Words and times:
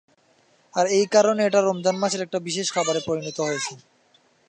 আর 0.73 0.85
এই 0.97 1.05
কারণে 1.07 1.41
এটা 1.45 1.59
রমজান 1.61 1.95
মাসের 1.99 2.21
একটা 2.25 2.39
বিশেষ 2.47 2.67
খাবারে 2.75 2.99
পরিণত 3.07 3.37
হয়েছে। 3.39 3.73